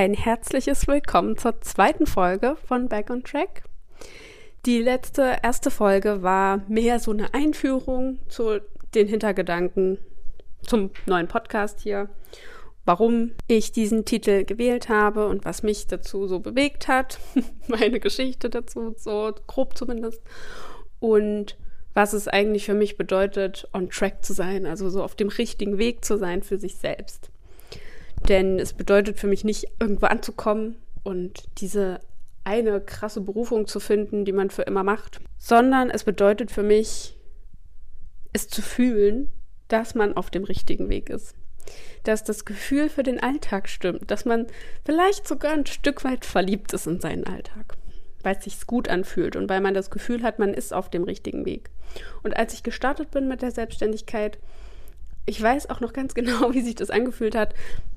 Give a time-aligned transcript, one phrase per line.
[0.00, 3.64] ein herzliches Willkommen zur zweiten Folge von Back on Track.
[4.64, 8.60] Die letzte, erste Folge war mehr so eine Einführung zu
[8.94, 9.98] den Hintergedanken
[10.62, 12.08] zum neuen Podcast hier,
[12.86, 17.18] warum ich diesen Titel gewählt habe und was mich dazu so bewegt hat,
[17.66, 20.22] meine Geschichte dazu, so grob zumindest,
[20.98, 21.58] und
[21.92, 25.76] was es eigentlich für mich bedeutet, on track zu sein, also so auf dem richtigen
[25.76, 27.29] Weg zu sein für sich selbst.
[28.28, 32.00] Denn es bedeutet für mich nicht, irgendwo anzukommen und diese
[32.44, 37.16] eine krasse Berufung zu finden, die man für immer macht, sondern es bedeutet für mich,
[38.32, 39.30] es zu fühlen,
[39.68, 41.34] dass man auf dem richtigen Weg ist.
[42.04, 44.46] Dass das Gefühl für den Alltag stimmt, dass man
[44.84, 47.76] vielleicht sogar ein Stück weit verliebt ist in seinen Alltag,
[48.22, 51.04] weil es sich gut anfühlt und weil man das Gefühl hat, man ist auf dem
[51.04, 51.70] richtigen Weg.
[52.22, 54.38] Und als ich gestartet bin mit der Selbstständigkeit,
[55.26, 57.54] ich weiß auch noch ganz genau, wie sich das angefühlt hat.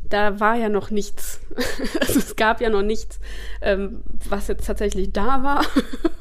[0.09, 1.39] Da war ja noch nichts.
[1.99, 3.19] Also es gab ja noch nichts,
[3.61, 5.65] ähm, was jetzt tatsächlich da war,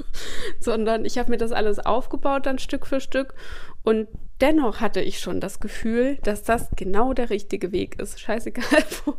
[0.60, 3.34] sondern ich habe mir das alles aufgebaut dann Stück für Stück
[3.82, 4.08] und
[4.40, 8.20] dennoch hatte ich schon das Gefühl, dass das genau der richtige Weg ist.
[8.20, 9.14] Scheißegal, wo,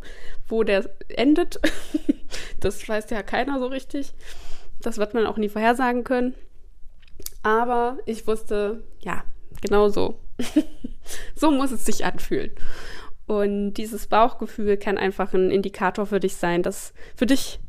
[0.48, 1.60] wo der endet.
[2.60, 4.14] Das weiß ja keiner so richtig.
[4.80, 6.34] Das wird man auch nie vorhersagen können.
[7.42, 9.24] Aber ich wusste, ja,
[9.60, 10.18] genau so.
[11.36, 12.52] so muss es sich anfühlen.
[13.26, 17.60] Und dieses Bauchgefühl kann einfach ein Indikator für dich sein, das für dich,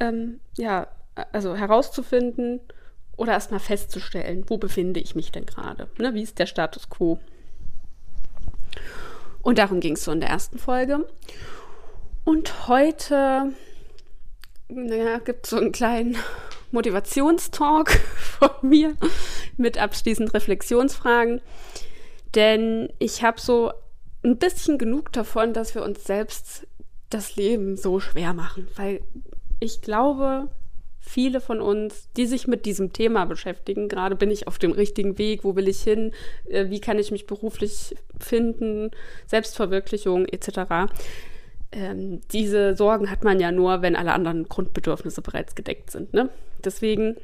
[0.00, 0.88] ähm, ja,
[1.32, 2.60] also herauszufinden
[3.16, 5.88] oder erstmal festzustellen, wo befinde ich mich denn gerade?
[5.98, 7.18] Ne, wie ist der Status quo?
[9.42, 11.06] Und darum ging es so in der ersten Folge.
[12.24, 13.52] Und heute
[14.68, 16.16] naja, gibt es so einen kleinen
[16.72, 17.90] Motivationstalk
[18.38, 18.96] von mir
[19.56, 21.40] mit abschließend Reflexionsfragen.
[22.34, 23.72] Denn ich habe so
[24.26, 26.66] ein bisschen genug davon, dass wir uns selbst
[27.10, 28.66] das Leben so schwer machen.
[28.74, 29.00] Weil
[29.60, 30.48] ich glaube,
[30.98, 35.16] viele von uns, die sich mit diesem Thema beschäftigen, gerade bin ich auf dem richtigen
[35.16, 36.12] Weg, wo will ich hin,
[36.46, 38.90] äh, wie kann ich mich beruflich finden,
[39.26, 40.92] Selbstverwirklichung etc.
[41.70, 46.12] Ähm, diese Sorgen hat man ja nur, wenn alle anderen Grundbedürfnisse bereits gedeckt sind.
[46.12, 46.30] Ne?
[46.64, 47.16] Deswegen,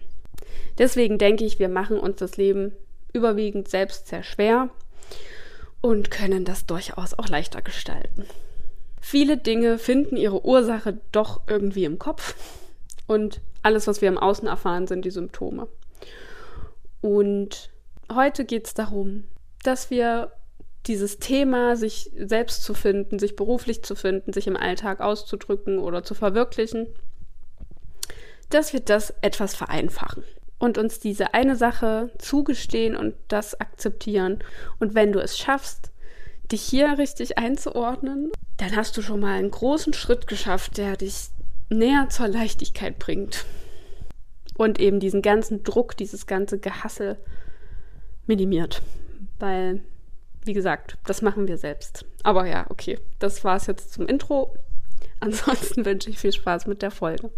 [0.79, 2.73] deswegen denke ich, wir machen uns das Leben
[3.13, 4.71] überwiegend selbst sehr schwer
[5.83, 8.25] und können das durchaus auch leichter gestalten.
[9.01, 12.35] Viele Dinge finden ihre Ursache doch irgendwie im Kopf
[13.07, 15.69] und alles, was wir im Außen erfahren, sind die Symptome.
[17.01, 17.71] Und
[18.13, 19.25] heute geht es darum,
[19.65, 20.33] dass wir
[20.87, 26.05] dieses Thema, sich selbst zu finden, sich beruflich zu finden, sich im Alltag auszudrücken oder
[26.05, 26.87] zu verwirklichen,
[28.51, 30.25] dass wir das etwas vereinfachen
[30.63, 34.39] und uns diese eine Sache zugestehen und das akzeptieren.
[34.79, 35.91] Und wenn du es schaffst,
[36.53, 41.31] dich hier richtig einzuordnen, dann hast du schon mal einen großen Schritt geschafft, der dich
[41.69, 43.45] näher zur Leichtigkeit bringt.
[44.57, 47.19] Und eben diesen ganzen Druck, dieses ganze Gehassel
[48.29, 48.83] minimiert.
[49.41, 49.81] Weil,
[50.45, 52.05] wie gesagt, das machen wir selbst.
[52.23, 54.55] Aber ja, okay, das war es jetzt zum Intro.
[55.19, 57.33] Ansonsten wünsche ich viel Spaß mit der Folge.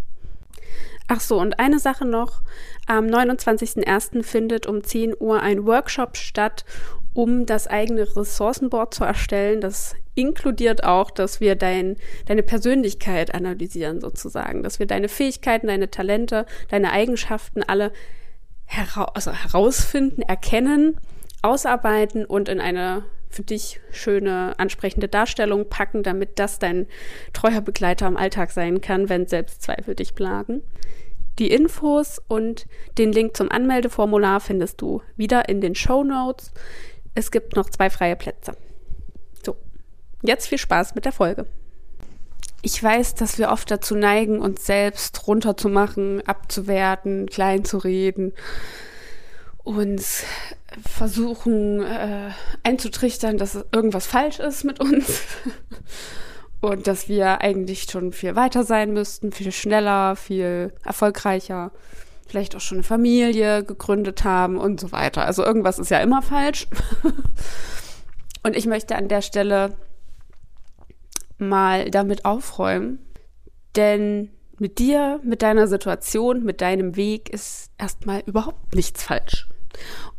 [1.09, 2.43] Ach so, und eine Sache noch.
[2.87, 4.23] Am 29.01.
[4.23, 6.65] findet um 10 Uhr ein Workshop statt,
[7.13, 9.61] um das eigene Ressourcenboard zu erstellen.
[9.61, 11.97] Das inkludiert auch, dass wir dein,
[12.27, 17.93] deine Persönlichkeit analysieren sozusagen, dass wir deine Fähigkeiten, deine Talente, deine Eigenschaften alle
[18.67, 20.99] hera also herausfinden, erkennen,
[21.43, 26.87] ausarbeiten und in eine für dich schöne, ansprechende Darstellung packen, damit das dein
[27.33, 30.63] treuer Begleiter im Alltag sein kann, wenn Selbstzweifel dich plagen.
[31.39, 36.53] Die Infos und den Link zum Anmeldeformular findest du wieder in den Show Notes.
[37.15, 38.57] Es gibt noch zwei freie Plätze.
[39.45, 39.57] So,
[40.23, 41.47] jetzt viel Spaß mit der Folge.
[42.63, 48.33] Ich weiß, dass wir oft dazu neigen, uns selbst runterzumachen, abzuwerten, klein zu reden,
[49.65, 50.25] uns
[50.87, 52.31] versuchen äh,
[52.63, 55.23] einzutrichtern, dass irgendwas falsch ist mit uns
[56.61, 61.73] und dass wir eigentlich schon viel weiter sein müssten, viel schneller, viel erfolgreicher,
[62.27, 65.25] vielleicht auch schon eine Familie gegründet haben und so weiter.
[65.25, 66.69] Also irgendwas ist ja immer falsch.
[68.43, 69.77] und ich möchte an der Stelle
[71.39, 72.99] mal damit aufräumen,
[73.77, 79.49] denn mit dir, mit deiner Situation, mit deinem Weg ist erstmal überhaupt nichts falsch.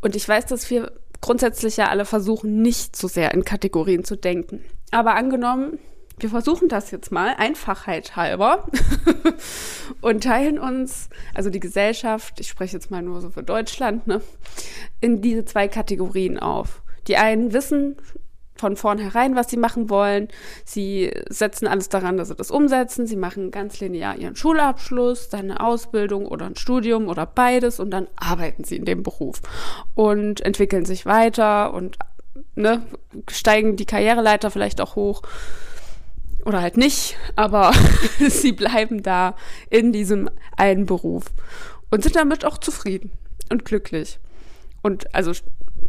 [0.02, 0.92] Und ich weiß, dass wir
[1.22, 4.64] grundsätzlich ja alle versuchen, nicht so sehr in Kategorien zu denken.
[4.92, 5.80] Aber angenommen,
[6.20, 8.68] wir versuchen das jetzt mal, Einfachheit halber,
[10.02, 14.22] und teilen uns, also die Gesellschaft, ich spreche jetzt mal nur so für Deutschland, ne,
[15.02, 16.84] in diese zwei Kategorien auf.
[17.08, 17.98] Die einen wissen
[18.56, 20.30] von vornherein, was sie machen wollen.
[20.64, 23.06] Sie setzen alles daran, dass sie das umsetzen.
[23.06, 27.92] Sie machen ganz linear ihren Schulabschluss, dann eine Ausbildung oder ein Studium oder beides und
[27.92, 29.42] dann arbeiten sie in dem Beruf
[29.94, 31.98] und entwickeln sich weiter und
[32.56, 32.82] ne,
[33.30, 35.22] steigen die Karriereleiter vielleicht auch hoch
[36.46, 37.74] oder halt nicht, aber
[38.20, 39.36] sie bleiben da
[39.70, 41.26] in diesem einen Beruf
[41.92, 43.12] und sind damit auch zufrieden
[43.52, 44.20] und glücklich.
[44.82, 45.32] Und also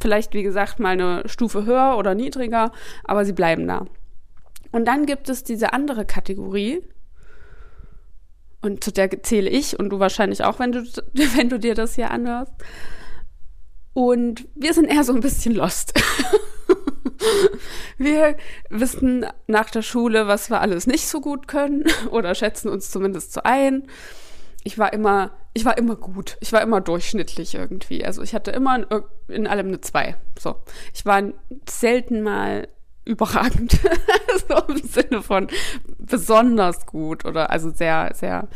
[0.01, 2.73] vielleicht, wie gesagt, mal eine Stufe höher oder niedriger,
[3.05, 3.87] aber sie bleiben da.
[4.73, 6.83] Und dann gibt es diese andere Kategorie,
[8.63, 10.81] und zu der zähle ich und du wahrscheinlich auch, wenn du,
[11.37, 12.53] wenn du dir das hier anhörst.
[13.93, 15.95] Und wir sind eher so ein bisschen lost.
[17.99, 18.37] wir
[18.69, 23.33] wissen nach der Schule, was wir alles nicht so gut können oder schätzen uns zumindest
[23.33, 23.87] so ein
[24.67, 26.37] ich war immer, ich war immer gut.
[26.41, 28.05] Ich war immer durchschnittlich irgendwie.
[28.05, 28.85] Also ich hatte immer in,
[29.29, 30.17] in allem eine zwei.
[30.39, 30.57] So.
[30.93, 31.23] Ich war
[31.67, 32.69] selten mal
[33.07, 33.73] überragend.
[34.49, 35.49] so im Sinne von
[35.97, 38.49] besonders gut oder also sehr, sehr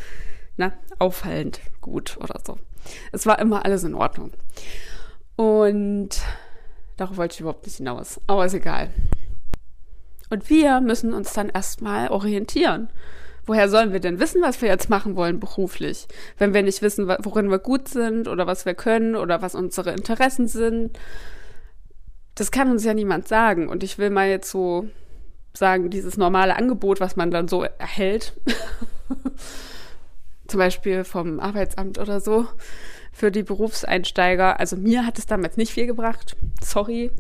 [0.58, 2.58] na, auffallend gut oder so.
[3.12, 4.32] Es war immer alles in Ordnung.
[5.36, 6.20] Und
[6.98, 8.20] darauf wollte ich überhaupt nicht hinaus.
[8.26, 8.90] Aber ist egal.
[10.28, 12.90] Und wir müssen uns dann erstmal orientieren
[13.50, 16.06] woher sollen wir denn wissen, was wir jetzt machen wollen beruflich,
[16.38, 19.90] wenn wir nicht wissen, worin wir gut sind oder was wir können oder was unsere
[19.90, 20.96] Interessen sind?
[22.36, 23.68] Das kann uns ja niemand sagen.
[23.68, 24.88] Und ich will mal jetzt so
[25.52, 28.34] sagen, dieses normale Angebot, was man dann so erhält,
[30.46, 32.46] zum Beispiel vom Arbeitsamt oder so,
[33.10, 34.60] für die Berufseinsteiger.
[34.60, 36.36] Also mir hat es damals nicht viel gebracht.
[36.62, 37.10] Sorry.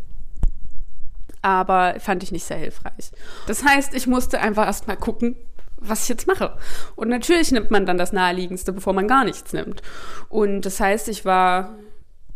[1.42, 3.10] Aber fand ich nicht sehr hilfreich.
[3.48, 5.34] Das heißt, ich musste einfach erst mal gucken,
[5.80, 6.56] was ich jetzt mache.
[6.96, 9.82] Und natürlich nimmt man dann das Naheliegendste, bevor man gar nichts nimmt.
[10.28, 11.76] Und das heißt, ich war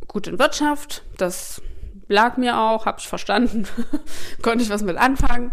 [0.09, 1.63] gut in Wirtschaft, das
[2.09, 3.67] lag mir auch, habe ich verstanden,
[4.43, 5.53] konnte ich was mit anfangen,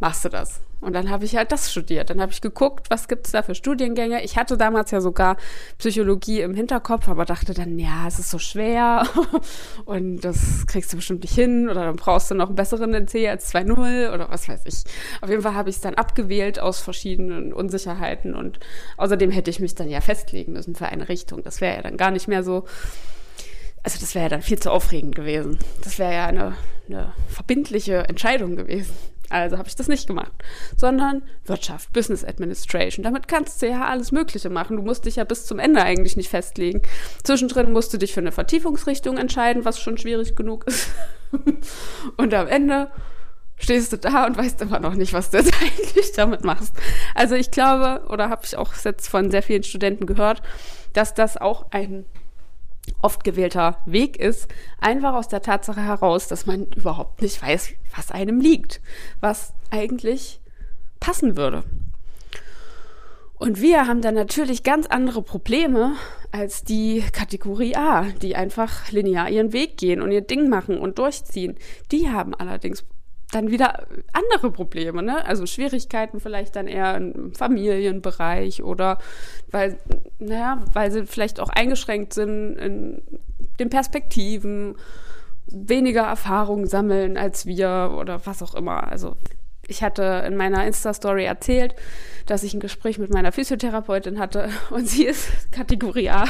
[0.00, 0.60] machst du das.
[0.80, 2.10] Und dann habe ich halt das studiert.
[2.10, 4.22] Dann habe ich geguckt, was gibt es da für Studiengänge.
[4.22, 5.36] Ich hatte damals ja sogar
[5.78, 9.06] Psychologie im Hinterkopf, aber dachte dann, ja, es ist so schwer
[9.86, 13.26] und das kriegst du bestimmt nicht hin oder dann brauchst du noch einen besseren NC
[13.28, 14.84] als 2.0 oder was weiß ich.
[15.22, 18.60] Auf jeden Fall habe ich es dann abgewählt aus verschiedenen Unsicherheiten und
[18.98, 21.42] außerdem hätte ich mich dann ja festlegen müssen für eine Richtung.
[21.42, 22.64] Das wäre ja dann gar nicht mehr so,
[23.82, 25.58] also das wäre ja dann viel zu aufregend gewesen.
[25.82, 26.54] Das wäre ja eine,
[26.86, 28.94] eine verbindliche Entscheidung gewesen.
[29.30, 30.32] Also habe ich das nicht gemacht,
[30.76, 33.02] sondern Wirtschaft, Business Administration.
[33.02, 34.76] Damit kannst du ja alles Mögliche machen.
[34.76, 36.82] Du musst dich ja bis zum Ende eigentlich nicht festlegen.
[37.22, 40.90] Zwischendrin musst du dich für eine Vertiefungsrichtung entscheiden, was schon schwierig genug ist.
[42.16, 42.90] und am Ende
[43.58, 46.74] stehst du da und weißt immer noch nicht, was du jetzt eigentlich damit machst.
[47.14, 50.42] Also ich glaube, oder habe ich auch jetzt von sehr vielen Studenten gehört,
[50.92, 52.06] dass das auch ein
[53.02, 54.48] oft gewählter Weg ist,
[54.80, 58.80] einfach aus der Tatsache heraus, dass man überhaupt nicht weiß, was einem liegt,
[59.20, 60.40] was eigentlich
[61.00, 61.64] passen würde.
[63.38, 65.94] Und wir haben dann natürlich ganz andere Probleme
[66.32, 70.98] als die Kategorie A, die einfach linear ihren Weg gehen und ihr Ding machen und
[70.98, 71.56] durchziehen.
[71.92, 72.84] Die haben allerdings
[73.32, 75.24] dann wieder andere Probleme, ne?
[75.26, 78.98] Also Schwierigkeiten vielleicht dann eher im Familienbereich oder
[79.50, 79.78] weil,
[80.18, 83.02] naja, weil sie vielleicht auch eingeschränkt sind in
[83.58, 84.76] den Perspektiven,
[85.46, 88.90] weniger Erfahrung sammeln als wir oder was auch immer.
[88.90, 89.16] Also
[89.68, 91.74] ich hatte in meiner Insta-Story erzählt,
[92.26, 96.24] dass ich ein Gespräch mit meiner Physiotherapeutin hatte und sie ist Kategorie A.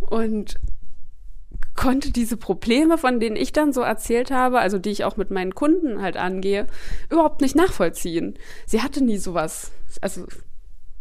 [0.00, 0.56] Und
[1.76, 5.30] konnte diese Probleme, von denen ich dann so erzählt habe, also die ich auch mit
[5.30, 6.66] meinen Kunden halt angehe,
[7.10, 8.38] überhaupt nicht nachvollziehen.
[8.66, 9.70] Sie hatte nie sowas.
[10.00, 10.26] Also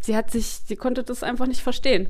[0.01, 2.09] sie hat sich, sie konnte das einfach nicht verstehen.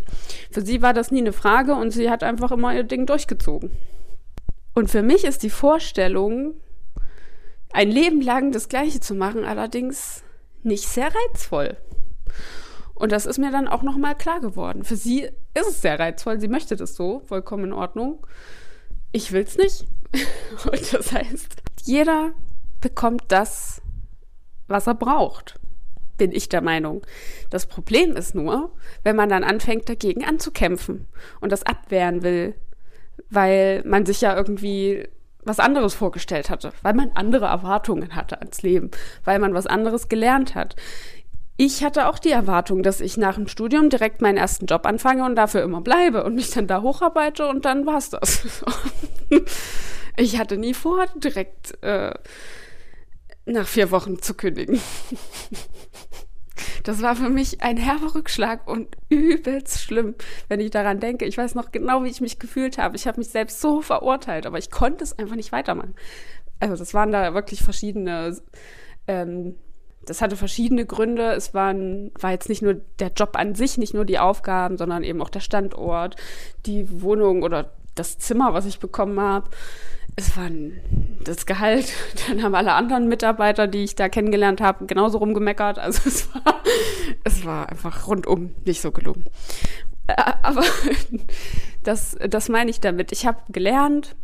[0.51, 3.71] Für sie war das nie eine Frage und sie hat einfach immer ihr Ding durchgezogen.
[4.73, 6.55] Und für mich ist die Vorstellung,
[7.71, 10.23] ein Leben lang das Gleiche zu machen, allerdings
[10.63, 11.77] nicht sehr reizvoll.
[12.95, 14.83] Und das ist mir dann auch nochmal klar geworden.
[14.83, 15.23] Für sie
[15.53, 18.25] ist es sehr reizvoll, sie möchte das so, vollkommen in Ordnung.
[19.11, 19.85] Ich will es nicht.
[20.71, 22.31] Und das heißt, jeder
[22.79, 23.81] bekommt das,
[24.67, 25.59] was er braucht,
[26.17, 27.01] bin ich der Meinung.
[27.49, 28.71] Das Problem ist nur,
[29.03, 31.07] wenn man dann anfängt, dagegen anzukämpfen
[31.41, 32.55] und das abwehren will,
[33.29, 35.07] weil man sich ja irgendwie
[35.43, 38.89] was anderes vorgestellt hatte, weil man andere Erwartungen hatte ans Leben,
[39.25, 40.75] weil man was anderes gelernt hat
[41.57, 45.23] ich hatte auch die Erwartung, dass ich nach dem Studium direkt meinen ersten Job anfange
[45.23, 48.43] und dafür immer bleibe und mich dann da hocharbeite und dann war's das.
[50.17, 52.13] ich hatte nie vor, direkt äh,
[53.45, 54.81] nach vier Wochen zu kündigen.
[56.83, 60.13] Das war für mich ein herber Rückschlag und übelst schlimm,
[60.49, 61.25] wenn ich daran denke.
[61.25, 62.95] Ich weiß noch genau, wie ich mich gefühlt habe.
[62.95, 65.95] Ich habe mich selbst so verurteilt, aber ich konnte es einfach nicht weitermachen.
[66.59, 68.37] also das waren da wirklich verschiedene,
[69.07, 69.55] ähm,
[70.05, 71.33] das hatte verschiedene Gründe.
[71.33, 75.03] Es waren, war jetzt nicht nur der Job an sich, nicht nur die Aufgaben, sondern
[75.03, 76.15] eben auch der Standort,
[76.65, 79.49] die Wohnung oder das Zimmer, was ich bekommen habe.
[80.15, 80.49] Es war
[81.23, 81.91] das Gehalt.
[82.27, 85.79] Dann haben alle anderen Mitarbeiter, die ich da kennengelernt habe, genauso rumgemeckert.
[85.79, 86.61] Also es war,
[87.23, 89.25] es war einfach rundum nicht so gelungen.
[90.07, 90.63] Äh, aber
[91.83, 93.11] das, das meine ich damit.
[93.11, 94.15] Ich habe gelernt,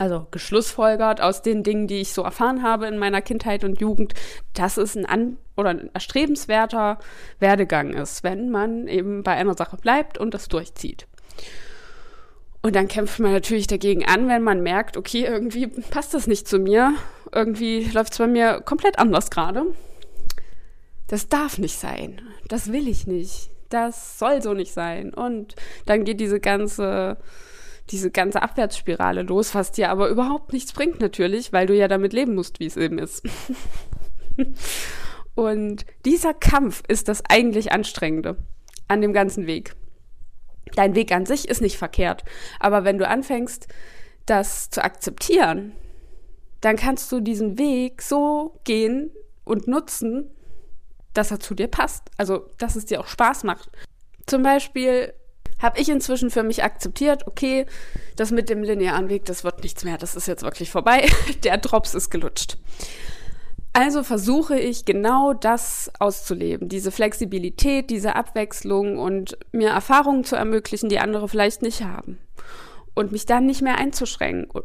[0.00, 4.14] also geschlussfolgert aus den Dingen, die ich so erfahren habe in meiner Kindheit und Jugend,
[4.54, 6.98] dass es ein an oder ein erstrebenswerter
[7.38, 11.06] Werdegang ist, wenn man eben bei einer Sache bleibt und das durchzieht.
[12.62, 16.48] Und dann kämpft man natürlich dagegen an, wenn man merkt, okay, irgendwie passt das nicht
[16.48, 16.94] zu mir,
[17.34, 19.66] irgendwie läuft es bei mir komplett anders gerade.
[21.08, 22.22] Das darf nicht sein.
[22.48, 23.50] Das will ich nicht.
[23.68, 25.12] Das soll so nicht sein.
[25.12, 27.18] Und dann geht diese ganze
[27.90, 32.12] diese ganze Abwärtsspirale los, was dir aber überhaupt nichts bringt natürlich, weil du ja damit
[32.12, 33.26] leben musst, wie es eben ist.
[35.34, 38.36] Und dieser Kampf ist das eigentlich Anstrengende
[38.88, 39.74] an dem ganzen Weg.
[40.74, 42.24] Dein Weg an sich ist nicht verkehrt,
[42.60, 43.66] aber wenn du anfängst,
[44.26, 45.72] das zu akzeptieren,
[46.60, 49.10] dann kannst du diesen Weg so gehen
[49.44, 50.30] und nutzen,
[51.14, 52.10] dass er zu dir passt.
[52.16, 53.70] Also, dass es dir auch Spaß macht.
[54.26, 55.12] Zum Beispiel
[55.60, 57.66] habe ich inzwischen für mich akzeptiert, okay,
[58.16, 61.08] das mit dem linearen Weg, das wird nichts mehr, das ist jetzt wirklich vorbei.
[61.44, 62.56] Der Drops ist gelutscht.
[63.72, 70.88] Also versuche ich genau das auszuleben, diese Flexibilität, diese Abwechslung und mir Erfahrungen zu ermöglichen,
[70.88, 72.18] die andere vielleicht nicht haben.
[72.94, 74.62] Und mich dann nicht mehr einzuschränken,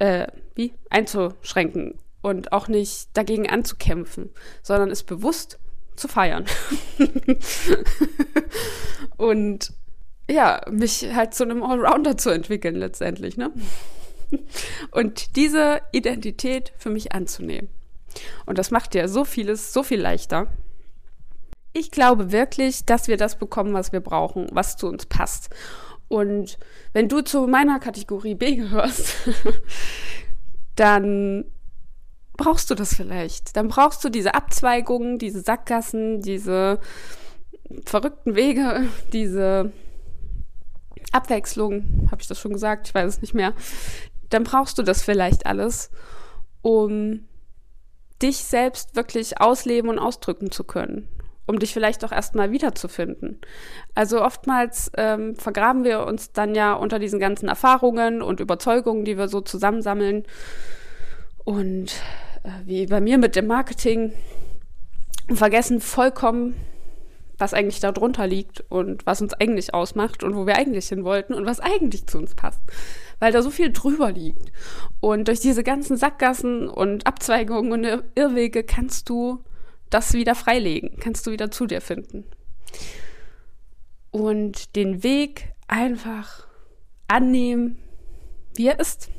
[0.00, 0.26] äh,
[0.56, 0.74] wie?
[0.90, 4.30] Einzuschränken und auch nicht dagegen anzukämpfen,
[4.62, 5.60] sondern es bewusst
[5.94, 6.44] zu feiern.
[9.16, 9.72] und
[10.30, 13.50] ja, mich halt zu einem Allrounder zu entwickeln letztendlich, ne?
[14.90, 17.68] Und diese Identität für mich anzunehmen.
[18.46, 20.48] Und das macht ja so vieles so viel leichter.
[21.72, 25.50] Ich glaube wirklich, dass wir das bekommen, was wir brauchen, was zu uns passt.
[26.08, 26.58] Und
[26.92, 29.14] wenn du zu meiner Kategorie B gehörst,
[30.76, 31.44] dann
[32.36, 33.56] brauchst du das vielleicht.
[33.56, 36.80] Dann brauchst du diese Abzweigungen, diese Sackgassen, diese
[37.84, 39.72] verrückten Wege, diese
[41.12, 43.54] Abwechslung, habe ich das schon gesagt, ich weiß es nicht mehr,
[44.30, 45.90] dann brauchst du das vielleicht alles,
[46.62, 47.26] um
[48.20, 51.08] dich selbst wirklich ausleben und ausdrücken zu können,
[51.46, 53.40] um dich vielleicht auch erstmal wiederzufinden.
[53.94, 59.16] Also oftmals ähm, vergraben wir uns dann ja unter diesen ganzen Erfahrungen und Überzeugungen, die
[59.16, 60.24] wir so zusammensammeln.
[61.44, 61.92] Und
[62.42, 64.12] äh, wie bei mir mit dem Marketing,
[65.34, 66.54] vergessen vollkommen,
[67.38, 71.34] was eigentlich darunter liegt und was uns eigentlich ausmacht und wo wir eigentlich hin wollten
[71.34, 72.60] und was eigentlich zu uns passt.
[73.20, 74.52] Weil da so viel drüber liegt.
[75.00, 79.44] Und durch diese ganzen Sackgassen und Abzweigungen und Irrwege kannst du
[79.90, 82.24] das wieder freilegen, kannst du wieder zu dir finden.
[84.10, 86.46] Und den Weg einfach
[87.06, 87.78] annehmen,
[88.54, 89.10] wie er ist.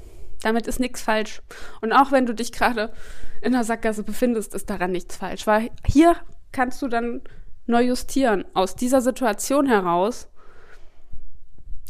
[0.41, 1.41] Damit ist nichts falsch.
[1.81, 2.91] Und auch wenn du dich gerade
[3.41, 5.47] in der Sackgasse befindest, ist daran nichts falsch.
[5.47, 6.15] Weil hier
[6.51, 7.21] kannst du dann
[7.69, 8.45] neu justieren.
[8.53, 10.27] Aus dieser Situation heraus,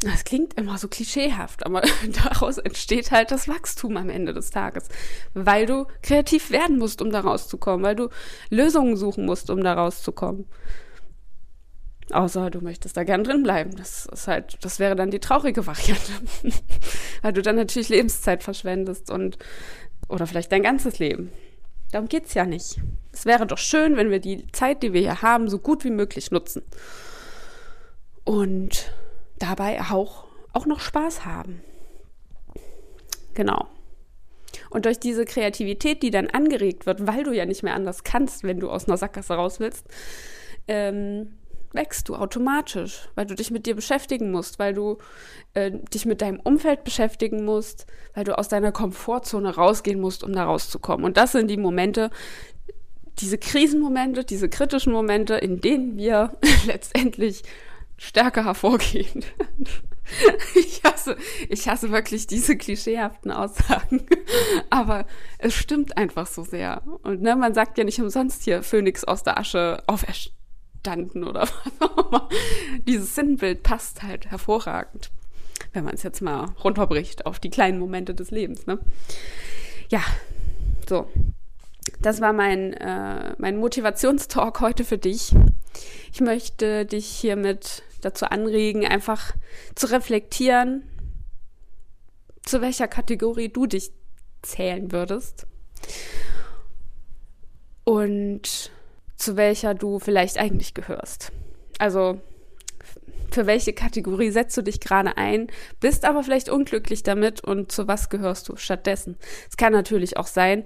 [0.01, 1.81] das klingt immer so klischeehaft, aber
[2.23, 4.87] daraus entsteht halt das Wachstum am Ende des Tages,
[5.33, 8.09] weil du kreativ werden musst, um da rauszukommen, weil du
[8.49, 10.45] Lösungen suchen musst, um da rauszukommen.
[12.11, 13.75] Außer du möchtest da gern drin bleiben.
[13.75, 16.11] Das ist halt, das wäre dann die traurige Variante.
[17.21, 19.37] weil du dann natürlich Lebenszeit verschwendest und
[20.07, 21.31] oder vielleicht dein ganzes Leben.
[21.91, 22.79] Darum geht es ja nicht.
[23.11, 25.89] Es wäre doch schön, wenn wir die Zeit, die wir hier haben, so gut wie
[25.91, 26.63] möglich nutzen.
[28.23, 28.93] Und
[29.39, 31.61] dabei auch, auch noch Spaß haben.
[33.33, 33.67] Genau.
[34.69, 38.43] Und durch diese Kreativität, die dann angeregt wird, weil du ja nicht mehr anders kannst,
[38.43, 39.87] wenn du aus einer Sackgasse raus willst,
[40.67, 41.38] ähm,
[41.73, 44.97] wächst du automatisch, weil du dich mit dir beschäftigen musst, weil du
[45.53, 47.85] äh, dich mit deinem Umfeld beschäftigen musst,
[48.15, 51.05] weil du aus deiner Komfortzone rausgehen musst, um da rauszukommen.
[51.05, 52.09] Und das sind die Momente,
[53.19, 57.43] diese Krisenmomente, diese kritischen Momente, in denen wir letztendlich
[57.97, 59.25] stärker hervorgehen.
[60.55, 61.17] Ich hasse,
[61.49, 64.07] ich hasse wirklich diese klischeehaften Aussagen.
[64.71, 65.05] Aber
[65.37, 66.81] es stimmt einfach so sehr.
[67.03, 70.38] Und ne, man sagt ja nicht umsonst hier Phönix aus der Asche auferstehen
[70.79, 72.29] standen oder was auch immer.
[72.87, 75.11] Dieses Sinnbild passt halt hervorragend,
[75.73, 78.65] wenn man es jetzt mal runterbricht auf die kleinen Momente des Lebens.
[78.65, 78.79] Ne?
[79.89, 80.01] Ja,
[80.87, 81.07] so.
[82.01, 85.33] Das war mein, äh, mein Motivationstalk heute für dich.
[86.13, 89.33] Ich möchte dich hiermit dazu anregen, einfach
[89.75, 90.83] zu reflektieren,
[92.43, 93.91] zu welcher Kategorie du dich
[94.41, 95.47] zählen würdest.
[97.83, 98.71] Und
[99.19, 101.31] zu welcher du vielleicht eigentlich gehörst.
[101.77, 102.19] Also
[103.31, 105.47] für welche Kategorie setzt du dich gerade ein,
[105.79, 109.17] bist aber vielleicht unglücklich damit und zu was gehörst du stattdessen.
[109.49, 110.63] Es kann natürlich auch sein,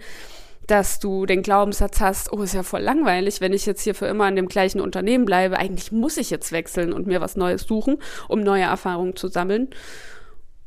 [0.68, 4.06] dass du den Glaubenssatz hast, oh, ist ja voll langweilig, wenn ich jetzt hier für
[4.06, 5.58] immer an dem gleichen Unternehmen bleibe.
[5.58, 7.98] Eigentlich muss ich jetzt wechseln und mir was Neues suchen,
[8.30, 9.72] um neue Erfahrungen zu sammeln,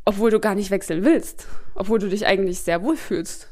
[0.05, 3.49] obwohl du gar nicht wechseln willst, obwohl du dich eigentlich sehr wohl fühlst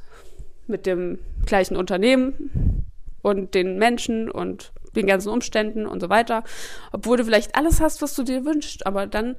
[0.66, 2.84] mit dem gleichen Unternehmen
[3.24, 6.44] und den Menschen und den ganzen Umständen und so weiter,
[6.92, 9.36] obwohl du vielleicht alles hast, was du dir wünschst, aber dann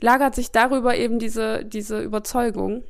[0.00, 2.84] lagert sich darüber eben diese, diese Überzeugung.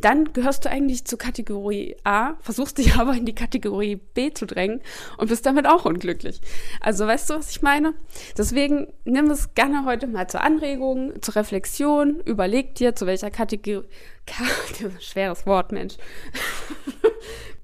[0.00, 4.46] Dann gehörst du eigentlich zur Kategorie A, versuchst dich aber in die Kategorie B zu
[4.46, 4.80] drängen
[5.18, 6.40] und bist damit auch unglücklich.
[6.80, 7.92] Also weißt du, was ich meine?
[8.38, 13.86] Deswegen nimm es gerne heute mal zur Anregung, zur Reflexion, überleg dir, zu welcher Kategorie,
[14.26, 14.44] Ka
[15.00, 15.96] schweres Wort, Mensch,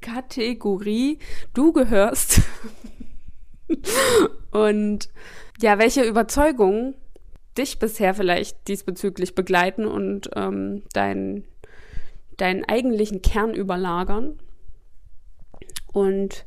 [0.00, 1.18] Kategorie
[1.54, 2.42] du gehörst.
[4.50, 5.08] Und
[5.60, 6.94] ja, welche Überzeugungen
[7.56, 11.44] dich bisher vielleicht diesbezüglich begleiten und ähm, dein,
[12.36, 14.38] deinen eigentlichen Kern überlagern.
[15.92, 16.44] Und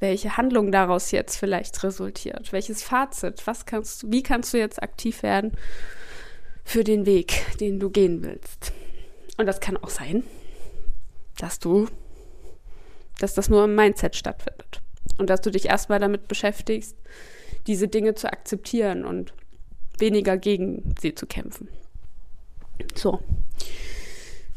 [0.00, 5.22] welche Handlung daraus jetzt vielleicht resultiert, welches Fazit, was kannst wie kannst du jetzt aktiv
[5.22, 5.52] werden
[6.64, 8.72] für den Weg, den du gehen willst.
[9.36, 10.24] Und das kann auch sein,
[11.38, 11.88] dass du,
[13.18, 14.80] dass das nur im Mindset stattfindet.
[15.18, 16.96] Und dass du dich erstmal damit beschäftigst,
[17.66, 19.32] diese Dinge zu akzeptieren und
[19.98, 21.68] weniger gegen sie zu kämpfen.
[22.94, 23.20] So.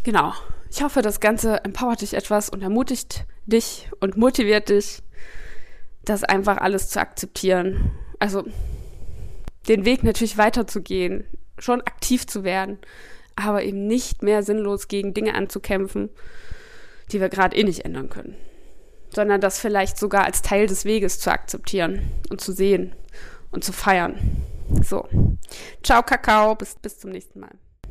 [0.03, 0.33] Genau.
[0.71, 5.01] Ich hoffe, das Ganze empowert dich etwas und ermutigt dich und motiviert dich,
[6.03, 7.91] das einfach alles zu akzeptieren.
[8.19, 8.45] Also
[9.67, 11.25] den Weg natürlich weiterzugehen,
[11.59, 12.79] schon aktiv zu werden,
[13.35, 16.09] aber eben nicht mehr sinnlos gegen Dinge anzukämpfen,
[17.11, 18.35] die wir gerade eh nicht ändern können
[19.13, 22.95] sondern das vielleicht sogar als Teil des Weges zu akzeptieren und zu sehen
[23.51, 24.43] und zu feiern.
[24.83, 25.07] So.
[25.83, 26.55] Ciao, Kakao.
[26.55, 27.57] Bis, bis zum nächsten Mal.